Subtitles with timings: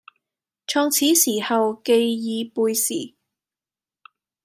[0.65, 3.13] 創始時候旣已背時，